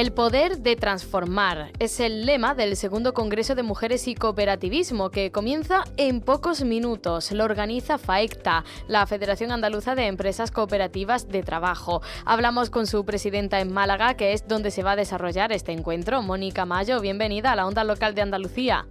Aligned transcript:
El 0.00 0.14
poder 0.14 0.60
de 0.60 0.76
transformar 0.76 1.72
es 1.78 2.00
el 2.00 2.24
lema 2.24 2.54
del 2.54 2.76
segundo 2.76 3.12
Congreso 3.12 3.54
de 3.54 3.62
Mujeres 3.62 4.08
y 4.08 4.14
Cooperativismo 4.14 5.10
que 5.10 5.30
comienza 5.30 5.84
en 5.98 6.22
pocos 6.22 6.64
minutos. 6.64 7.32
Lo 7.32 7.44
organiza 7.44 7.98
FAECTA, 7.98 8.64
la 8.88 9.06
Federación 9.06 9.52
Andaluza 9.52 9.94
de 9.94 10.06
Empresas 10.06 10.52
Cooperativas 10.52 11.28
de 11.28 11.42
Trabajo. 11.42 12.00
Hablamos 12.24 12.70
con 12.70 12.86
su 12.86 13.04
presidenta 13.04 13.60
en 13.60 13.74
Málaga, 13.74 14.14
que 14.14 14.32
es 14.32 14.48
donde 14.48 14.70
se 14.70 14.82
va 14.82 14.92
a 14.92 14.96
desarrollar 14.96 15.52
este 15.52 15.72
encuentro. 15.72 16.22
Mónica 16.22 16.64
Mayo, 16.64 16.98
bienvenida 17.02 17.52
a 17.52 17.56
la 17.56 17.66
Onda 17.66 17.84
Local 17.84 18.14
de 18.14 18.22
Andalucía. 18.22 18.86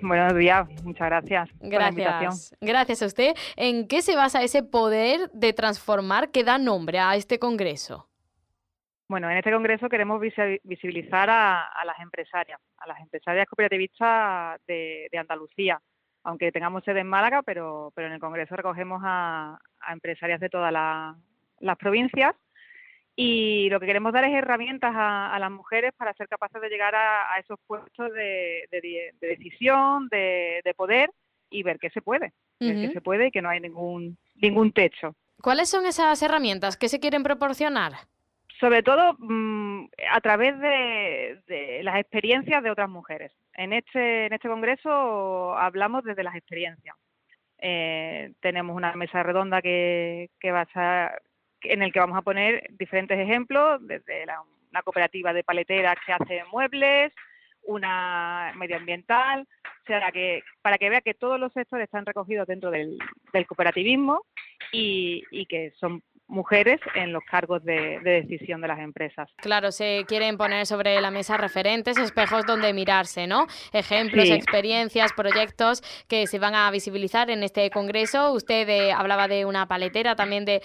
Buenos 0.00 0.34
días, 0.38 0.66
muchas 0.84 1.06
gracias. 1.06 1.50
Gracias. 1.60 2.54
Gracias 2.62 3.02
a 3.02 3.06
usted. 3.06 3.34
¿En 3.56 3.86
qué 3.86 4.00
se 4.00 4.16
basa 4.16 4.42
ese 4.42 4.62
poder 4.62 5.30
de 5.32 5.52
transformar 5.52 6.30
que 6.30 6.44
da 6.44 6.56
nombre 6.56 6.98
a 6.98 7.14
este 7.14 7.38
Congreso? 7.38 8.08
Bueno, 9.12 9.30
en 9.30 9.36
este 9.36 9.52
congreso 9.52 9.90
queremos 9.90 10.18
visibilizar 10.64 11.28
a, 11.28 11.84
las 11.84 12.00
empresarias, 12.00 12.58
a 12.78 12.86
las 12.86 12.98
empresarias 12.98 13.46
cooperativistas 13.46 14.58
de, 14.66 15.10
Andalucía, 15.12 15.78
aunque 16.24 16.50
tengamos 16.50 16.82
sede 16.82 17.00
en 17.00 17.08
Málaga, 17.08 17.42
pero, 17.42 17.92
pero 17.94 18.06
en 18.06 18.14
el 18.14 18.20
congreso 18.20 18.56
recogemos 18.56 19.02
a, 19.04 19.58
empresarias 19.92 20.40
de 20.40 20.48
todas 20.48 20.72
las 20.72 21.76
provincias 21.76 22.34
y 23.14 23.68
lo 23.68 23.80
que 23.80 23.84
queremos 23.84 24.14
dar 24.14 24.24
es 24.24 24.32
herramientas 24.32 24.94
a, 24.96 25.38
las 25.38 25.50
mujeres 25.50 25.92
para 25.94 26.14
ser 26.14 26.26
capaces 26.26 26.62
de 26.62 26.70
llegar 26.70 26.94
a, 26.94 27.38
esos 27.38 27.58
puestos 27.66 28.14
de, 28.14 28.66
decisión, 29.20 30.08
de, 30.08 30.72
poder 30.74 31.10
y 31.50 31.62
ver 31.62 31.78
que 31.78 31.90
se 31.90 32.00
puede, 32.00 32.32
que 32.58 32.90
se 32.90 33.02
puede 33.02 33.26
y 33.26 33.30
que 33.30 33.42
no 33.42 33.50
hay 33.50 33.60
ningún, 33.60 34.16
ningún 34.36 34.72
techo. 34.72 35.14
¿Cuáles 35.42 35.68
son 35.68 35.84
esas 35.84 36.22
herramientas 36.22 36.78
que 36.78 36.88
se 36.88 36.98
quieren 36.98 37.22
proporcionar? 37.22 37.92
Sobre 38.62 38.84
todo 38.84 39.16
mm, 39.18 39.86
a 40.12 40.20
través 40.20 40.56
de, 40.60 41.80
las 41.82 41.98
experiencias 41.98 42.62
de 42.62 42.70
otras 42.70 42.88
mujeres. 42.88 43.32
En 43.54 43.72
este, 43.72 44.26
en 44.26 44.32
este 44.32 44.48
congreso 44.48 45.58
hablamos 45.58 46.04
desde 46.04 46.22
las 46.22 46.36
experiencias. 46.36 46.94
Eh, 47.58 48.32
tenemos 48.40 48.76
una 48.76 48.92
mesa 48.92 49.24
redonda 49.24 49.60
que, 49.60 50.30
que 50.38 50.52
va 50.52 50.68
a 50.74 51.12
en 51.62 51.82
el 51.82 51.92
que 51.92 51.98
vamos 51.98 52.16
a 52.16 52.22
poner 52.22 52.68
diferentes 52.78 53.18
ejemplos, 53.18 53.84
desde 53.84 54.26
la, 54.26 54.40
una 54.70 54.82
cooperativa 54.82 55.32
de 55.32 55.42
paleteras 55.42 55.96
que 56.06 56.12
hace 56.12 56.44
muebles, 56.52 57.12
una 57.64 58.52
medioambiental, 58.56 59.40
o 59.40 59.86
sea, 59.86 60.12
que, 60.12 60.44
para 60.60 60.78
que 60.78 60.88
vea 60.88 61.00
que 61.00 61.14
todos 61.14 61.38
los 61.40 61.52
sectores 61.52 61.84
están 61.84 62.06
recogidos 62.06 62.46
dentro 62.46 62.70
del, 62.70 62.96
cooperativismo 63.48 64.24
y, 64.70 65.24
y, 65.32 65.46
que 65.46 65.72
son 65.80 66.02
mujeres 66.32 66.80
en 66.94 67.12
los 67.12 67.22
cargos 67.24 67.62
de, 67.62 68.00
decisión 68.02 68.60
de 68.62 68.68
las 68.68 68.80
empresas. 68.80 69.28
Claro, 69.36 69.70
se 69.70 70.04
quieren 70.08 70.36
poner 70.38 70.66
sobre 70.66 71.00
la 71.00 71.10
mesa 71.10 71.36
referentes, 71.36 71.98
espejos 71.98 72.46
donde 72.46 72.72
mirarse, 72.72 73.26
¿no? 73.26 73.46
Ejemplos, 73.72 74.30
experiencias, 74.30 75.12
proyectos 75.12 75.82
que 76.08 76.26
se 76.26 76.38
van 76.38 76.54
a 76.54 76.70
visibilizar 76.70 77.30
en 77.30 77.42
este 77.42 77.70
congreso. 77.70 78.32
Usted 78.32 78.68
eh, 78.68 78.92
hablaba 78.92 79.28
de 79.28 79.44
una 79.44 79.68
paletera, 79.68 80.16
también 80.16 80.44
de, 80.44 80.62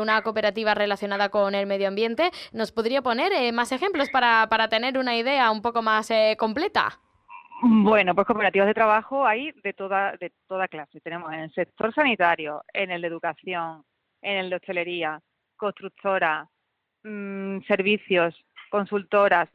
una 0.00 0.20
cooperativa 0.22 0.74
relacionada 0.74 1.30
con 1.30 1.54
el 1.54 1.66
medio 1.66 1.88
ambiente. 1.88 2.30
¿Nos 2.52 2.70
podría 2.70 3.00
poner 3.00 3.32
eh, 3.32 3.50
más 3.52 3.72
ejemplos 3.72 4.10
para, 4.10 4.46
tener 4.68 4.98
una 4.98 5.16
idea 5.16 5.50
un 5.50 5.62
poco 5.62 5.80
más 5.80 6.10
eh, 6.10 6.36
completa? 6.38 7.00
Bueno, 7.62 8.14
pues 8.14 8.26
cooperativas 8.26 8.66
de 8.66 8.74
trabajo 8.74 9.26
hay 9.26 9.52
de 9.64 9.72
toda, 9.72 10.12
de 10.20 10.30
toda 10.46 10.68
clase. 10.68 11.00
Tenemos 11.00 11.32
en 11.32 11.40
el 11.40 11.54
sector 11.54 11.94
sanitario, 11.94 12.62
en 12.74 12.90
el 12.90 13.00
de 13.00 13.08
educación, 13.08 13.82
en 14.22 14.38
el 14.38 14.50
de 14.50 14.56
hostelería, 14.56 15.20
constructora, 15.56 16.48
mm, 17.04 17.60
servicios, 17.62 18.34
consultoras, 18.70 19.48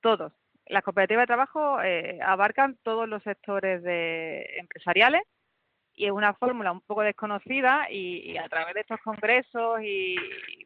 todos. 0.00 0.32
Las 0.66 0.84
cooperativas 0.84 1.22
de 1.22 1.26
trabajo 1.26 1.82
eh, 1.82 2.20
abarcan 2.24 2.78
todos 2.82 3.08
los 3.08 3.22
sectores 3.22 3.82
de 3.82 4.46
empresariales 4.58 5.22
y 5.94 6.06
es 6.06 6.12
una 6.12 6.32
fórmula 6.34 6.72
un 6.72 6.80
poco 6.80 7.02
desconocida 7.02 7.90
y, 7.90 8.36
a 8.38 8.48
través 8.48 8.74
de 8.74 8.80
estos 8.80 9.00
congresos 9.00 9.80
y 9.82 10.16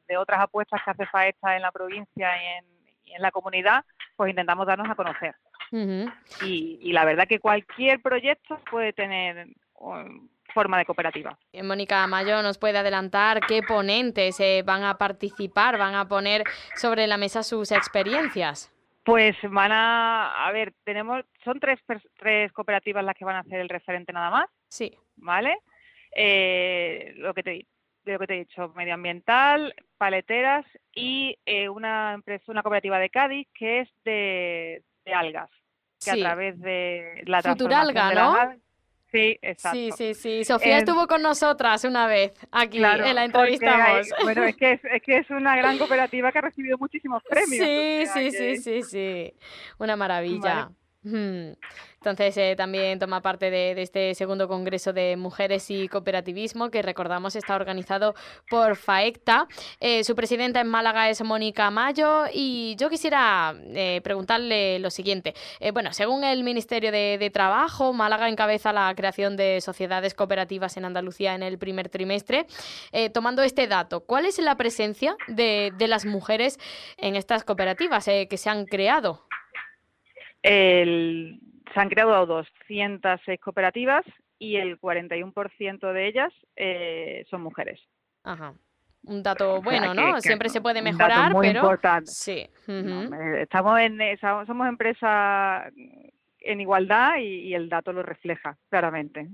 de 0.06 0.16
otras 0.16 0.40
apuestas 0.40 0.82
que 0.84 0.90
hace 0.90 1.06
FAESTA 1.06 1.56
en 1.56 1.62
la 1.62 1.72
provincia 1.72 2.30
y 2.36 3.12
en, 3.12 3.22
la 3.22 3.30
comunidad, 3.30 3.84
pues 4.16 4.30
intentamos 4.30 4.66
darnos 4.66 4.90
a 4.90 4.96
conocer. 4.96 5.36
y, 5.70 6.78
y, 6.82 6.92
la 6.92 7.04
verdad 7.04 7.28
que 7.28 7.38
cualquier 7.38 8.02
proyecto 8.02 8.60
puede 8.70 8.92
tener 8.92 9.48
um, 9.74 10.28
forma 10.54 10.78
de 10.78 10.86
cooperativa. 10.86 11.36
Eh, 11.52 11.62
Mónica 11.62 12.06
Mayo 12.06 12.40
nos 12.42 12.56
puede 12.56 12.78
adelantar 12.78 13.40
qué 13.46 13.62
ponentes 13.62 14.38
eh, 14.40 14.62
van 14.64 14.84
a 14.84 14.96
participar, 14.96 15.76
van 15.76 15.94
a 15.94 16.06
poner 16.06 16.44
sobre 16.76 17.06
la 17.06 17.18
mesa 17.18 17.42
sus 17.42 17.72
experiencias. 17.72 18.70
Pues 19.04 19.36
van 19.42 19.72
a, 19.72 20.46
a 20.46 20.52
ver, 20.52 20.72
tenemos, 20.84 21.24
son 21.44 21.60
tres, 21.60 21.78
tres 22.16 22.50
cooperativas 22.52 23.04
las 23.04 23.14
que 23.16 23.26
van 23.26 23.36
a 23.36 23.40
hacer 23.40 23.60
el 23.60 23.68
referente 23.68 24.12
nada 24.12 24.30
más. 24.30 24.46
Sí. 24.68 24.96
¿Vale? 25.16 25.58
Eh, 26.16 27.12
lo 27.16 27.34
que 27.34 27.42
te 27.42 27.66
lo 28.06 28.18
que 28.18 28.26
te 28.26 28.34
he 28.34 28.38
dicho, 28.40 28.68
medioambiental, 28.76 29.74
paleteras 29.96 30.66
y 30.94 31.38
una 31.70 32.12
empresa, 32.12 32.44
una 32.48 32.62
cooperativa 32.62 32.98
de 32.98 33.08
Cádiz 33.08 33.48
que 33.54 33.80
es 33.80 33.88
de, 34.04 34.82
algas, 35.06 35.48
que 36.04 36.10
a 36.10 36.14
través 36.16 36.60
de 36.60 37.22
la 37.24 37.40
Futuralga, 37.40 38.12
¿no? 38.12 38.63
Sí, 39.14 39.38
exacto. 39.42 39.78
Sí, 39.78 39.92
sí, 39.96 40.14
sí. 40.14 40.44
Sofía 40.44 40.78
estuvo 40.78 41.06
con 41.06 41.22
nosotras 41.22 41.84
una 41.84 42.08
vez 42.08 42.32
aquí 42.50 42.78
en 42.78 43.14
la 43.14 43.24
entrevista. 43.24 44.00
bueno, 44.24 44.42
es 44.42 44.56
que 44.56 44.72
es, 44.72 44.80
que 45.04 45.18
es 45.18 45.30
una 45.30 45.56
gran 45.56 45.78
cooperativa 45.78 46.32
que 46.32 46.38
ha 46.38 46.42
recibido 46.42 46.76
muchísimos 46.78 47.22
premios. 47.30 47.64
Sí, 47.64 48.06
sí, 48.12 48.30
sí, 48.32 48.56
sí, 48.56 48.82
sí. 48.82 49.34
Una 49.78 49.94
maravilla. 49.94 50.68
Entonces 51.04 52.36
eh, 52.36 52.54
también 52.54 52.98
toma 52.98 53.22
parte 53.22 53.50
de, 53.50 53.80
este 53.80 54.14
segundo 54.14 54.46
Congreso 54.46 54.92
de 54.92 55.16
Mujeres 55.16 55.70
y 55.70 55.88
Cooperativismo 55.88 56.70
que 56.70 56.82
recordamos 56.82 57.34
está 57.34 57.56
organizado 57.56 58.14
por 58.50 58.76
FAECTA. 58.76 59.48
Eh, 59.80 60.04
su 60.04 60.14
presidenta 60.14 60.60
en 60.60 60.68
Málaga 60.68 61.08
es 61.08 61.22
Mónica 61.22 61.70
Mayo 61.70 62.24
y 62.30 62.76
yo 62.76 62.90
quisiera 62.90 63.54
eh, 63.68 64.02
preguntarle 64.04 64.78
lo 64.80 64.90
siguiente. 64.90 65.34
bueno, 65.72 65.94
según 65.94 66.24
el 66.24 66.44
Ministerio 66.44 66.92
de, 66.92 67.30
Trabajo, 67.32 67.94
Málaga 67.94 68.28
encabeza 68.28 68.72
la 68.72 68.92
creación 68.94 69.36
de 69.36 69.62
sociedades 69.62 70.14
cooperativas 70.14 70.76
en 70.76 70.84
Andalucía 70.84 71.34
en 71.34 71.42
el 71.42 71.56
primer 71.58 71.88
trimestre. 71.88 72.46
tomando 73.12 73.42
este 73.42 73.66
dato, 73.66 74.00
¿cuál 74.00 74.26
es 74.26 74.38
la 74.38 74.56
presencia 74.56 75.16
de, 75.26 75.72
de 75.76 75.88
las 75.88 76.04
mujeres 76.04 76.58
en 76.98 77.16
estas 77.16 77.44
cooperativas 77.44 78.04
que 78.04 78.36
se 78.36 78.50
han 78.50 78.66
creado? 78.66 79.24
El, 80.44 81.40
se 81.72 81.80
han 81.80 81.88
creado 81.88 82.26
206 82.26 83.40
cooperativas 83.40 84.04
y 84.38 84.56
el 84.56 84.78
41% 84.78 85.92
de 85.92 86.06
ellas 86.06 86.32
eh, 86.54 87.24
son 87.30 87.42
mujeres. 87.42 87.80
Ajá. 88.24 88.52
Un 89.04 89.22
dato 89.22 89.62
bueno, 89.62 89.94
¿no? 89.94 90.20
Siempre 90.20 90.50
se 90.50 90.60
puede 90.60 90.82
mejorar, 90.82 91.32
muy 91.32 91.48
pero 91.48 91.60
importante. 91.60 92.10
sí. 92.10 92.46
estamos 93.38 93.80
en 93.80 93.98
somos 94.20 94.68
empresa 94.68 95.70
en 96.40 96.60
igualdad 96.60 97.16
y, 97.18 97.54
el 97.54 97.68
dato 97.68 97.92
lo 97.92 98.02
refleja 98.02 98.56
claramente. 98.68 99.28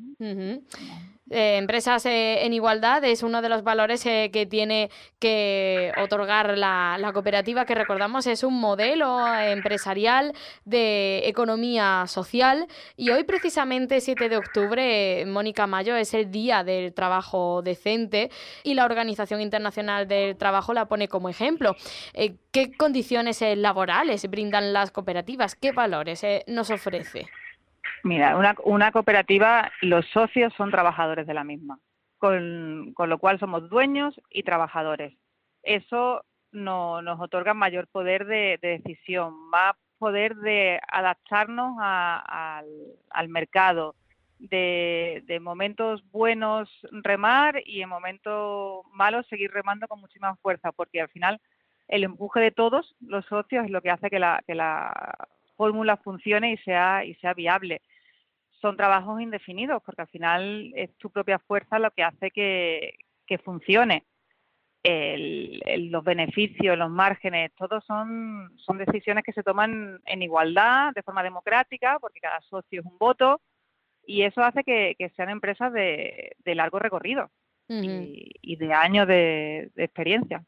Eh, 1.31 1.59
empresas 1.59 2.05
eh, 2.07 2.45
en 2.45 2.53
igualdad 2.53 3.05
es 3.05 3.23
uno 3.23 3.41
de 3.41 3.49
los 3.49 3.63
valores 3.63 4.05
eh, 4.05 4.31
que 4.33 4.47
tiene 4.47 4.91
que 5.21 5.93
otorgar 6.03 6.59
la, 6.59 7.11
cooperativa, 7.15 7.65
que 7.65 7.75
recordamos 7.75 8.27
es 8.27 8.43
un 8.43 8.61
modelo 8.61 9.19
empresarial 9.37 10.33
de 10.65 11.23
economía 11.29 12.05
social. 12.09 12.67
Y 12.97 13.11
hoy, 13.11 13.25
precisamente, 13.25 14.01
7 14.01 14.29
de 14.29 14.37
octubre, 14.37 15.25
Mónica 15.27 15.67
Mayo, 15.67 15.97
es 15.97 16.15
el 16.15 16.31
Día 16.31 16.65
del 16.65 16.93
Trabajo 16.93 17.63
Decente 17.63 18.31
y 18.65 18.75
la 18.75 18.85
Organización 18.85 19.41
Internacional 19.41 20.09
del 20.09 20.37
Trabajo 20.37 20.73
la 20.75 20.87
pone 20.87 21.09
como 21.09 21.29
ejemplo. 21.29 21.77
¿Qué 22.53 22.73
condiciones 22.77 23.43
laborales 23.57 24.29
brindan 24.29 24.73
las 24.73 24.91
cooperativas? 24.91 25.55
¿Qué 25.55 25.73
valores 25.73 26.25
nos 26.47 26.71
ofrece? 26.71 27.29
Mira, 28.03 28.37
una, 28.37 28.55
una 28.65 28.93
cooperativa, 28.93 29.71
los 29.83 30.07
socios 30.07 30.53
son 30.55 30.71
trabajadores 30.71 31.27
de 31.27 31.35
la 31.35 31.45
misma, 31.45 31.79
con, 32.19 32.93
con 32.95 33.11
lo 33.11 33.19
cual 33.19 33.39
somos 33.39 33.69
dueños 33.69 34.19
y 34.31 34.43
trabajadores. 34.43 35.15
Eso 35.63 36.25
no, 36.53 37.03
nos 37.03 37.21
otorgan 37.21 37.57
mayor 37.57 37.87
poder 37.89 38.27
de, 38.27 38.59
decisión, 38.61 39.35
más 39.51 39.75
poder 39.99 40.35
de 40.37 40.81
adaptarnos 40.89 41.77
al, 41.81 43.29
mercado, 43.29 43.95
de, 44.39 45.23
de, 45.27 45.39
momentos 45.39 46.03
buenos 46.11 46.71
remar 46.91 47.61
y 47.67 47.83
en 47.83 47.91
momentos 47.91 48.87
malos 48.93 49.27
seguir 49.27 49.51
remando 49.51 49.87
con 49.87 50.01
muchísima 50.01 50.35
fuerza, 50.37 50.73
porque 50.73 51.03
al 51.03 51.11
final 51.11 51.39
el 51.89 52.05
empuje 52.05 52.41
de 52.41 52.51
todos 52.51 52.95
los 53.01 53.27
socios 53.27 53.67
es 53.67 53.71
lo 53.71 53.83
que 53.83 53.91
hace 53.91 54.09
que 54.09 54.19
la, 54.19 54.43
que 54.47 54.55
la 54.55 55.29
fórmula 55.57 55.99
funcione 55.99 56.53
y 56.53 56.57
sea, 56.59 57.05
y 57.05 57.15
sea 57.17 57.35
viable. 57.35 57.83
Son 58.61 58.77
trabajos 58.77 59.21
indefinidos, 59.21 59.83
porque 59.85 60.03
al 60.03 60.09
final 60.09 60.73
es 60.75 60.95
tu 60.99 61.11
propia 61.11 61.39
fuerza 61.39 61.79
lo 61.79 61.91
que 61.91 62.03
hace 62.03 62.31
que, 62.31 62.95
que 63.27 63.39
funcione 63.39 64.05
los 64.83 66.05
beneficios, 66.05 66.79
los 66.79 66.91
márgenes, 66.91 67.53
todos 67.55 67.85
son, 67.85 68.53
son 68.57 68.79
decisiones 68.79 69.25
que 69.25 69.33
se 69.33 69.43
toman 69.43 70.01
en 70.07 70.23
igualdad, 70.23 70.93
de 70.95 71.03
forma 71.03 71.23
democrática, 71.23 71.99
porque 72.01 72.21
cada 72.21 72.41
socio 72.41 72.81
es 72.81 72.87
un 72.87 72.97
voto, 72.99 73.41
y 74.07 74.23
eso 74.23 74.43
hace 74.43 74.65
que, 74.65 74.97
sean 75.17 75.29
empresas 75.29 75.73
de, 75.73 76.35
largo 76.45 76.79
recorrido 76.79 77.31
y, 77.69 78.57
de 78.57 78.73
años 78.73 79.07
de 79.07 79.71
experiencia. 79.77 80.45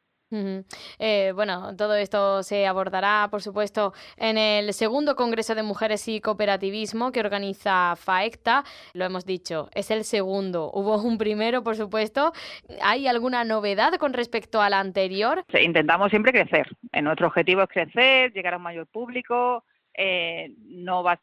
Eh, 0.98 1.32
bueno, 1.34 1.76
todo 1.76 1.94
esto 1.94 2.42
se 2.42 2.66
abordará, 2.66 3.28
por 3.30 3.42
supuesto, 3.42 3.92
en 4.16 4.38
el 4.38 4.72
segundo 4.72 5.16
Congreso 5.16 5.54
de 5.54 5.62
Mujeres 5.62 6.08
y 6.08 6.20
Cooperativismo 6.20 7.12
que 7.12 7.20
organiza 7.20 7.96
FAECTA. 7.96 8.64
Lo 8.94 9.04
hemos 9.04 9.26
dicho, 9.26 9.68
es 9.74 9.90
el 9.90 10.04
segundo. 10.04 10.70
Hubo 10.72 11.02
un 11.02 11.18
primero, 11.18 11.62
por 11.62 11.76
supuesto. 11.76 12.32
¿Hay 12.82 13.06
alguna 13.06 13.44
novedad 13.44 13.94
con 13.94 14.12
respecto 14.12 14.60
al 14.60 14.74
anterior? 14.74 15.44
intentamos 15.60 16.10
siempre 16.10 16.32
crecer. 16.32 16.68
nuestro 17.02 17.28
objetivo 17.28 17.62
es 17.62 17.68
crecer, 17.68 18.32
llegar 18.32 18.54
a 18.54 18.56
un 18.56 18.62
mayor 18.62 18.86
público, 18.86 19.64
eh, 19.94 20.54
no 20.58 21.02
va 21.02 21.20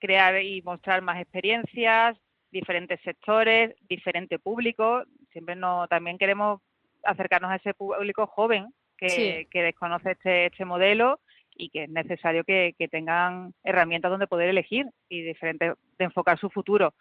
crear 0.00 0.42
y 0.42 0.62
mostrar 0.62 1.02
más 1.02 1.20
experiencias, 1.20 2.16
diferentes 2.50 3.00
sectores, 3.02 3.76
diferente 3.88 4.38
público. 4.40 5.04
Siempre 5.32 5.54
no, 5.54 5.86
también 5.86 6.18
queremos 6.18 6.60
acercarnos 7.04 7.50
a 7.50 7.56
ese 7.56 7.74
público 7.74 8.26
joven 8.26 8.72
que, 8.96 9.46
desconoce 9.52 10.12
este, 10.12 10.46
este 10.46 10.64
modelo 10.64 11.20
y 11.56 11.70
que 11.70 11.84
es 11.84 11.90
necesario 11.90 12.44
que, 12.44 12.74
tengan 12.90 13.54
herramientas 13.64 14.10
donde 14.10 14.26
poder 14.26 14.48
elegir 14.48 14.86
y 15.08 15.22
diferentes 15.22 15.74
de 15.98 16.04
enfocar 16.04 16.38
su 16.38 16.50
futuro. 16.50 16.94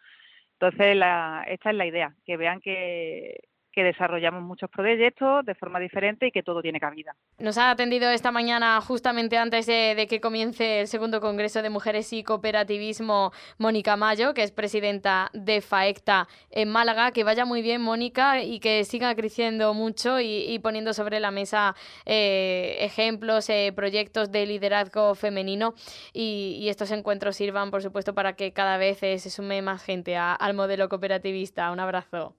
Entonces, 0.54 0.96
la, 0.96 1.46
esta 1.48 1.70
es 1.70 1.76
la 1.76 1.86
idea, 1.86 2.14
que 2.26 2.38
vean 2.38 2.60
que, 2.60 3.49
que 3.72 3.84
desarrollamos 3.84 4.42
muchos 4.42 4.70
proyectos 4.70 5.46
de 5.46 5.56
forma 5.56 5.80
diferente 5.80 6.28
y 6.28 6.32
que 6.32 6.44
todo 6.44 6.62
tiene 6.62 6.80
cabida. 6.80 7.16
Nos 7.38 7.58
ha 7.58 7.70
atendido 7.70 8.10
esta 8.10 8.32
mañana, 8.32 8.80
justamente 8.82 9.38
antes 9.38 9.66
de, 9.66 10.08
que 10.10 10.20
comience 10.20 10.82
el 10.82 10.88
segundo 10.88 11.22
Congreso 11.22 11.62
de 11.62 11.70
Mujeres 11.70 12.12
y 12.14 12.24
Cooperativismo, 12.24 13.32
Mónica 13.58 13.96
Mayo, 13.96 14.34
que 14.34 14.44
es 14.44 14.52
presidenta 14.52 15.30
de 15.34 15.62
FAECTA 15.62 16.28
en 16.52 16.70
Málaga. 16.70 17.12
Que 17.12 17.24
vaya 17.24 17.46
muy 17.46 17.62
bien, 17.62 17.82
Mónica, 17.82 18.42
y 18.42 18.60
que 18.60 18.84
siga 18.84 19.14
creciendo 19.16 19.74
mucho 19.74 20.20
y, 20.20 20.60
poniendo 20.60 20.94
sobre 20.94 21.20
la 21.20 21.32
mesa 21.32 21.76
eh, 22.06 22.78
ejemplos, 22.80 23.50
eh, 23.50 23.72
proyectos 23.76 24.32
de 24.32 24.46
liderazgo 24.46 25.16
femenino 25.16 25.74
y, 26.14 26.68
estos 26.70 26.92
encuentros 26.92 27.36
sirvan, 27.36 27.72
por 27.72 27.82
supuesto, 27.82 28.14
para 28.14 28.34
que 28.34 28.54
cada 28.54 28.78
vez 28.78 29.00
se 29.00 29.18
sume 29.18 29.62
más 29.62 29.84
gente 29.84 30.16
al 30.18 30.54
modelo 30.54 30.88
cooperativista. 30.88 31.72
Un 31.72 31.80
abrazo. 31.80 32.39